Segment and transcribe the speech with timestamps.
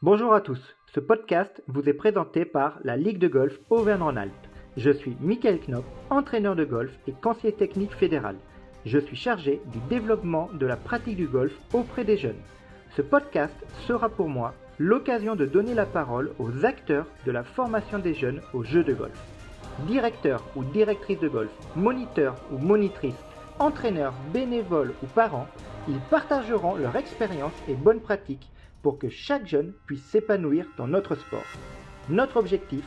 [0.00, 0.60] Bonjour à tous.
[0.94, 4.46] Ce podcast vous est présenté par la Ligue de golf Auvergne-Rhône-Alpes.
[4.76, 8.36] Je suis Michael Knop, entraîneur de golf et conseiller technique fédéral.
[8.86, 12.38] Je suis chargé du développement de la pratique du golf auprès des jeunes.
[12.94, 13.56] Ce podcast
[13.88, 18.40] sera pour moi l'occasion de donner la parole aux acteurs de la formation des jeunes
[18.54, 19.20] au jeu de golf.
[19.88, 23.18] Directeur ou directrice de golf, moniteur ou monitrice,
[23.58, 25.48] entraîneur, bénévole ou parents,
[25.88, 28.48] ils partageront leur expérience et bonnes pratiques
[28.82, 31.44] pour que chaque jeune puisse s'épanouir dans notre sport.
[32.08, 32.84] Notre objectif,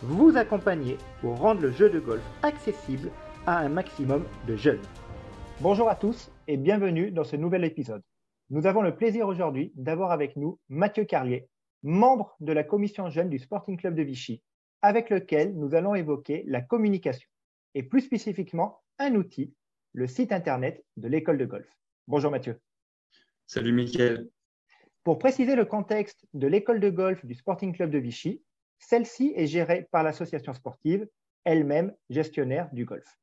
[0.00, 3.10] vous accompagner pour rendre le jeu de golf accessible
[3.46, 4.82] à un maximum de jeunes.
[5.60, 8.02] Bonjour à tous et bienvenue dans ce nouvel épisode.
[8.50, 11.48] Nous avons le plaisir aujourd'hui d'avoir avec nous Mathieu Carlier,
[11.82, 14.42] membre de la commission jeune du Sporting Club de Vichy,
[14.82, 17.28] avec lequel nous allons évoquer la communication
[17.74, 19.52] et plus spécifiquement un outil,
[19.92, 21.68] le site internet de l'école de golf.
[22.06, 22.60] Bonjour Mathieu.
[23.46, 24.28] Salut Mickaël.
[25.08, 28.42] Pour préciser le contexte de l'école de golf du Sporting Club de Vichy,
[28.78, 31.08] celle-ci est gérée par l'association sportive,
[31.44, 33.18] elle-même gestionnaire du golf.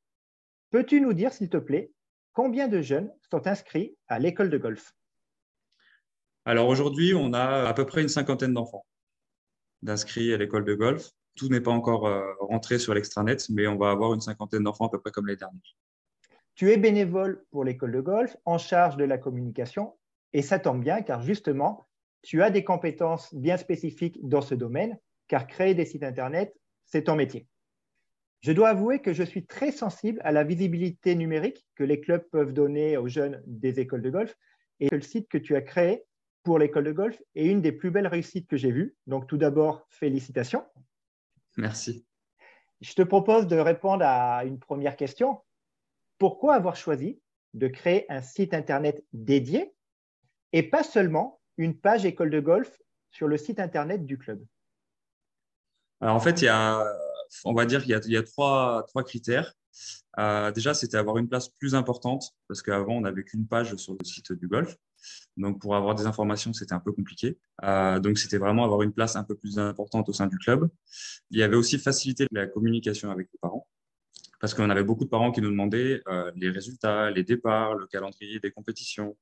[0.71, 1.91] Peux-tu nous dire, s'il te plaît,
[2.33, 4.95] combien de jeunes sont inscrits à l'école de golf?
[6.45, 8.87] Alors aujourd'hui, on a à peu près une cinquantaine d'enfants
[9.83, 11.11] d'inscrits à l'école de golf.
[11.35, 14.87] Tout n'est pas encore euh, rentré sur l'extranet, mais on va avoir une cinquantaine d'enfants
[14.87, 15.61] à peu près comme les derniers.
[16.55, 19.93] Tu es bénévole pour l'école de golf, en charge de la communication,
[20.35, 21.87] et ça tombe bien car justement,
[22.21, 27.03] tu as des compétences bien spécifiques dans ce domaine, car créer des sites Internet, c'est
[27.03, 27.47] ton métier.
[28.41, 32.27] Je dois avouer que je suis très sensible à la visibilité numérique que les clubs
[32.31, 34.35] peuvent donner aux jeunes des écoles de golf,
[34.81, 36.03] et que le site que tu as créé
[36.43, 38.93] pour l'école de golf est une des plus belles réussites que j'ai vues.
[39.07, 40.65] Donc tout d'abord, félicitations.
[41.55, 42.05] Merci.
[42.81, 45.39] Je te propose de répondre à une première question
[46.17, 47.21] pourquoi avoir choisi
[47.53, 49.74] de créer un site Internet dédié
[50.53, 52.77] et pas seulement une page école de golf
[53.11, 54.43] sur le site Internet du club
[56.01, 56.85] Alors en fait, il y a,
[57.43, 59.53] on va dire qu'il y a, trois, trois critères.
[60.17, 63.93] Euh, déjà, c'était avoir une place plus importante parce qu'avant, on n'avait qu'une page sur
[63.93, 64.75] le site du golf.
[65.37, 67.37] Donc, pour avoir des informations, c'était un peu compliqué.
[67.63, 70.69] Euh, donc, c'était vraiment avoir une place un peu plus importante au sein du club.
[71.29, 73.54] Il y avait aussi faciliter la communication avec les parents
[74.39, 77.87] parce qu'on avait beaucoup de parents qui nous demandaient euh, les résultats, les départs, le
[77.87, 79.17] calendrier des compétitions.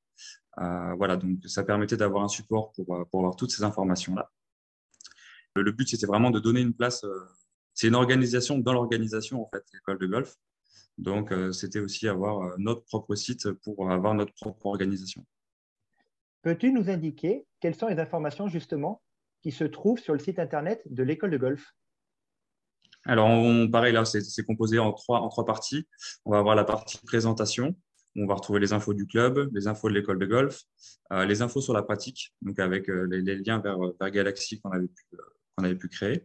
[0.58, 4.30] Euh, voilà, donc ça permettait d'avoir un support pour, euh, pour avoir toutes ces informations-là.
[5.56, 7.06] Le, but, c'était vraiment de donner une place.
[7.74, 10.34] c'est une organisation dans l'organisation, en fait, l'école de golf.
[10.98, 15.24] Donc, c'était aussi avoir notre propre site pour avoir notre propre organisation.
[16.42, 19.00] Peux-tu nous indiquer quelles sont les informations, justement,
[19.42, 21.72] qui se trouvent sur le site Internet de l'école de golf?
[23.06, 25.86] Alors, on, pareil, là, c'est composé en trois, en trois parties.
[26.24, 27.76] On va avoir la partie présentation.
[28.16, 30.62] On va retrouver les infos du club, les infos de l'école de golf,
[31.12, 34.70] euh, les infos sur la pratique, donc avec euh, les, liens vers, vers Galaxy qu'on
[34.70, 35.18] avait, pu, euh,
[35.58, 36.24] avait pu créer.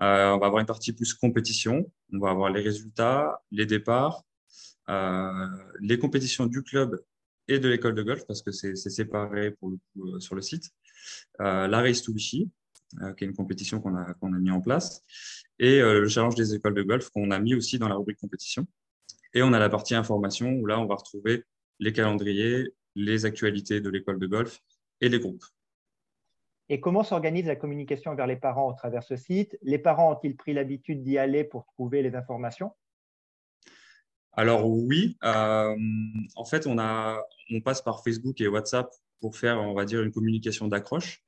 [0.00, 1.90] on va avoir une partie plus compétition.
[2.12, 4.24] On va avoir les résultats, les départs,
[5.80, 7.00] les compétitions du club
[7.46, 9.72] et de l'école de golf, parce que c'est séparé pour
[10.18, 10.70] sur le site.
[11.38, 12.50] la Race to Vichy,
[13.16, 15.02] qui est une compétition qu'on a, qu'on a mis en place
[15.58, 18.18] et euh, le challenge des écoles de golf qu'on a mis aussi dans la rubrique
[18.18, 18.66] compétition.
[19.32, 21.44] Et on a la partie information où là, on va retrouver
[21.80, 24.60] les calendriers, les actualités de l'école de golf
[25.00, 25.44] et les groupes.
[26.68, 29.58] Et comment s'organise la communication vers les parents au travers ce site?
[29.62, 32.70] Les parents ont-ils pris l'habitude d'y aller pour trouver les informations?
[34.32, 35.76] Alors oui, euh,
[36.34, 37.22] en fait, on, a,
[37.52, 38.90] on passe par Facebook et WhatsApp
[39.20, 41.22] pour faire, on va dire, une communication d'accroche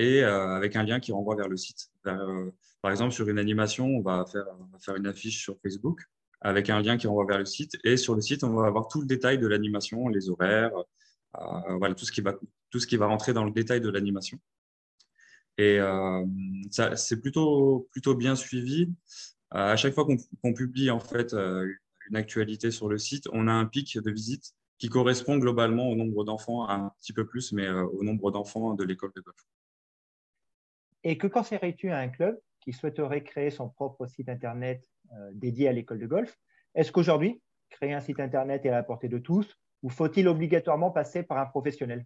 [0.00, 2.18] et euh, avec un lien qui renvoie vers le site, vers,
[2.82, 6.00] par exemple, sur une animation, on va faire, une affiche sur Facebook
[6.40, 7.76] avec un lien qui renvoie vers le site.
[7.84, 10.72] Et sur le site, on va avoir tout le détail de l'animation, les horaires,
[11.38, 12.34] euh, tout ce, qui va,
[12.70, 14.38] tout ce qui va rentrer dans le détail de l'animation.
[15.58, 16.24] Et euh,
[16.70, 18.88] c'est plutôt, plutôt bien suivi.
[19.54, 20.06] Euh, à chaque fois
[20.42, 24.54] qu'on publie en fait une actualité sur le site, on a un pic de visite
[24.78, 28.84] qui correspond globalement au nombre d'enfants, un petit peu plus, mais au nombre d'enfants de
[28.84, 29.36] l'école de golf.
[31.04, 34.82] Et que conseillerais-tu à un club qui souhaiterait créer son propre site Internet
[35.12, 36.38] euh, dédié à l'école de golf?
[36.74, 40.90] Est-ce qu'aujourd'hui, créer un site Internet est à la portée de tous ou faut-il obligatoirement
[40.90, 42.04] passer par un professionnel?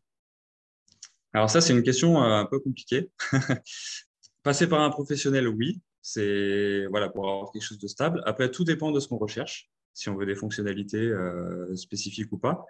[1.33, 3.11] Alors ça, c'est une question euh, un peu compliquée.
[4.45, 8.23] passer par un professionnel, oui, c'est voilà, pour avoir quelque chose de stable.
[8.27, 12.39] Après, tout dépend de ce qu'on recherche, si on veut des fonctionnalités euh, spécifiques ou
[12.39, 12.65] pas.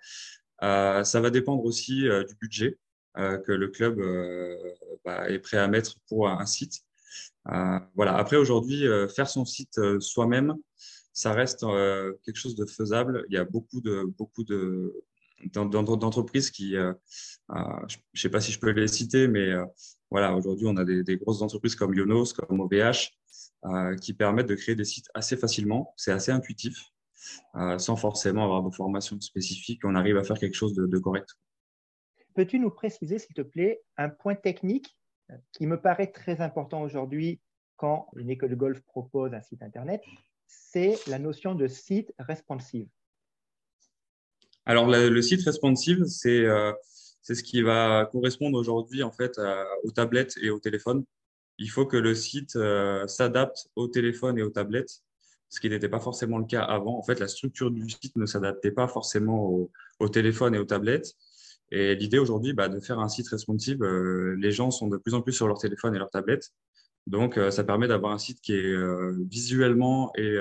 [0.63, 2.79] ça va dépendre aussi du budget
[3.17, 4.01] que le club
[5.05, 6.83] bah, est prêt à mettre pour un site.
[7.53, 8.17] Euh, voilà.
[8.17, 10.55] Après, aujourd'hui, euh, faire son site euh, soi-même,
[11.13, 11.65] ça reste
[12.25, 13.25] quelque chose de faisable.
[13.29, 15.05] Il y a beaucoup de beaucoup de
[15.53, 16.89] d'entreprises qui, je
[17.51, 19.53] ne sais pas si je peux les citer, mais
[20.11, 23.11] voilà, aujourd'hui, on a des, grosses entreprises comme Yonos, comme OVH,
[24.01, 25.95] qui permettent de créer des sites assez facilement.
[25.97, 26.77] C'est assez intuitif,
[27.79, 29.83] sans forcément avoir de formation spécifique.
[29.85, 31.37] On arrive à faire quelque chose de correct.
[32.35, 34.97] Peux-tu nous préciser, s'il te plaît, un point technique
[35.53, 37.41] qui me paraît très important aujourd'hui
[37.77, 40.03] quand une école de golf propose un site Internet,
[40.47, 42.89] c'est la notion de site responsive.
[44.67, 46.73] Alors, le, site responsive, euh,
[47.23, 49.39] c'est ce qui va correspondre aujourd'hui en fait
[49.83, 51.05] aux tablettes et aux téléphones.
[51.59, 55.03] Il faut que le site euh, s'adapte aux téléphones et aux tablettes,
[55.51, 56.99] ce qui n'était pas forcément le cas avant.
[56.99, 59.71] En fait, la structure du site ne s'adaptait pas forcément aux,
[60.01, 61.15] aux téléphones et aux tablettes.
[61.71, 65.15] Et l'idée aujourd'hui, bah, de faire un site responsive, euh, les gens sont de plus
[65.15, 66.51] en plus sur leur téléphone et leur tablette.
[67.07, 70.39] Donc, euh, ça permet d'avoir un site qui est euh, visuellement et,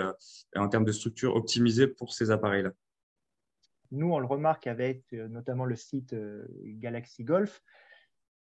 [0.56, 2.72] en termes de structure optimisé pour ces appareils-là.
[3.92, 6.16] Nous, on le remarque avec notamment le site
[6.64, 7.62] Galaxy Golf.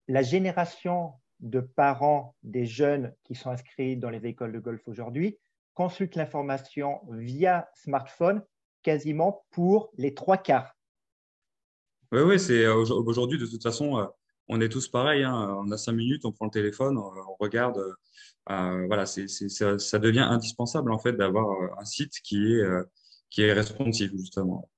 [0.06, 5.38] La génération de parents des jeunes qui sont inscrits dans les écoles de golf aujourd'hui
[5.74, 8.44] consultent l'information via smartphone
[8.82, 10.76] quasiment pour les trois quarts
[12.12, 14.06] oui, oui, c'est euh, aujourd'hui, de toute façon, euh,
[14.48, 15.22] on est tous pareils.
[15.22, 15.56] Hein.
[15.60, 17.78] On a cinq minutes, on prend le téléphone, on, regarde.
[18.50, 21.46] Euh, voilà, c'est, ça, ça, devient indispensable en fait d'avoir
[21.78, 22.64] un site qui est,
[23.30, 24.68] qui est responsive, justement.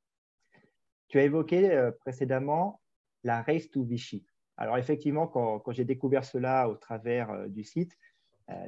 [1.08, 2.82] Tu as évoqué précédemment
[3.24, 4.26] la Race to Vichy.
[4.58, 7.96] Alors, effectivement, quand, quand j'ai découvert cela au travers du site,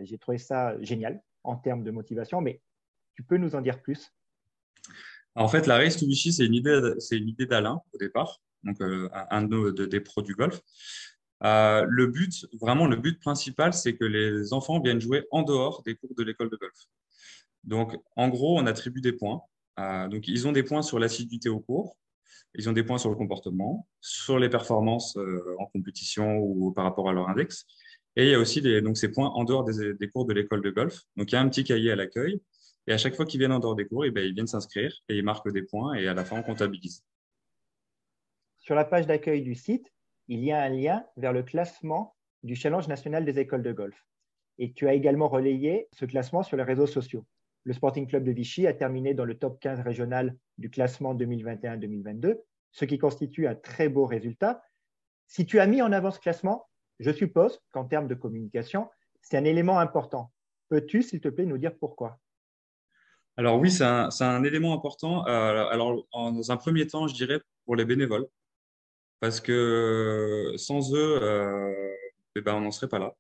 [0.03, 2.63] j'ai trouvé ça génial en termes de motivation, mais
[3.15, 4.11] tu peux nous en dire plus?
[5.35, 8.41] En fait, la Race to Vichy, c'est une idée, c'est une idée d'Alain au départ
[8.65, 10.61] donc euh, un de, des pros du golf.
[11.43, 15.83] Euh, le but, vraiment, le but principal, c'est que les enfants viennent jouer en dehors
[15.85, 16.75] des cours de l'école de golf.
[17.65, 19.43] Donc, en gros, on attribue des points.
[19.79, 21.97] Euh, donc, ils ont des points sur l'assiduité au cours,
[22.55, 25.19] ils ont des points sur le comportement, sur les performances
[25.59, 27.67] en compétition ou par rapport à leur index.
[28.17, 30.71] Et il y a aussi donc, ces points en dehors des, cours de l'école de
[30.71, 31.01] golf.
[31.17, 32.41] Donc, il y a un petit cahier à l'accueil.
[32.87, 34.95] Et à chaque fois qu'ils viennent en dehors des cours, eh ben, ils viennent s'inscrire
[35.09, 35.95] et ils marquent des points.
[35.95, 37.03] Et à la fin, on comptabilise.
[38.65, 39.93] Sur la page d'accueil du site,
[40.27, 44.07] il y a un lien vers le classement du Challenge national des écoles de golf.
[44.57, 47.27] Et tu as également relayé ce classement sur les réseaux sociaux.
[47.65, 52.39] Le Sporting Club de Vichy a terminé dans le top 15 régional du classement 2021-2022,
[52.73, 54.63] ce qui constitue un très beau résultat.
[55.27, 56.67] Si tu as mis en avant ce classement,
[57.01, 58.89] je suppose qu'en termes de communication,
[59.21, 60.33] c'est un élément important.
[60.71, 62.19] Peux-tu, s'il te plaît, nous dire pourquoi?
[63.37, 65.27] Alors oui, c'est un, élément important.
[65.27, 68.27] Euh, alors, dans un premier temps, je dirais pour les bénévoles
[69.21, 71.73] parce que sans eux, euh,
[72.37, 73.15] eh ben, on n'en serait pas là.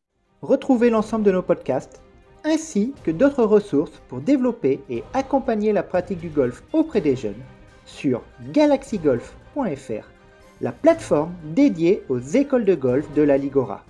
[0.43, 2.03] Retrouvez l'ensemble de nos podcasts
[2.45, 7.43] ainsi que d'autres ressources pour développer et accompagner la pratique du golf auprès des jeunes
[7.87, 8.23] sur
[8.53, 10.11] galaxygolf.fr,
[10.61, 13.85] la plateforme dédiée aux écoles de golf de la Ligora.